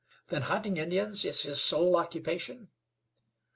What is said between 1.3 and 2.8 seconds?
his sole occupation?"